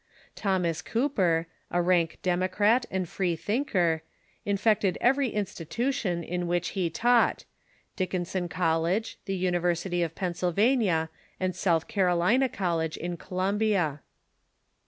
[0.33, 4.01] Thomas Cooper, a rank democrat and free thinker,
[4.47, 7.45] infected every institution in which he taught—
[7.97, 14.01] Dick inson College, the University of Pennsylvania, and South Car olina College, in Columbia.